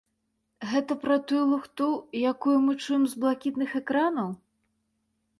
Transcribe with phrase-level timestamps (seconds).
[0.69, 1.89] Гэта пра тую лухту,
[2.31, 4.33] якую мы чуем з блакітных экранаў.